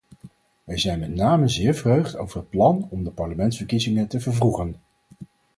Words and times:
Wij 0.63 0.77
zijn 0.77 0.99
met 0.99 1.15
name 1.15 1.47
zeer 1.47 1.73
verheugd 1.73 2.15
over 2.15 2.39
het 2.39 2.49
plan 2.49 2.87
om 2.89 3.03
de 3.03 3.11
parlementsverkiezingen 3.11 4.07
te 4.07 4.19
vervroegen. 4.19 4.75